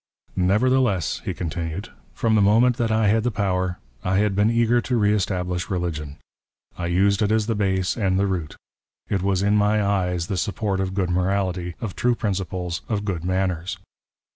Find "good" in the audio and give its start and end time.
10.95-11.11, 13.05-13.23